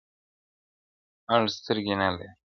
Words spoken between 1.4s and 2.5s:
سترگي نه لري.